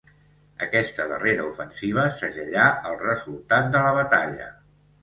[0.67, 4.55] Aquesta darrera ofensiva segellà el resultat de la batalla.